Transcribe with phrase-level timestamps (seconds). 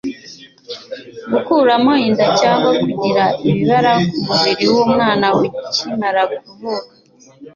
[1.31, 6.91] Gukuramo inda, cyangwa kugira ibibara ku mu biri w’umwana ukimara kuvuka,